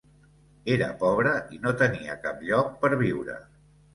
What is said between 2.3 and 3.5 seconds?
lloc per viure.